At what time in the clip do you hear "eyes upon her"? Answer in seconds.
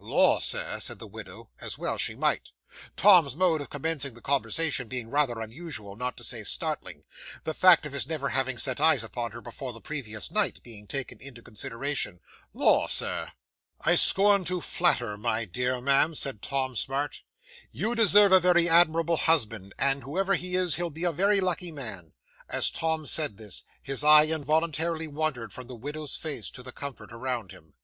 8.80-9.40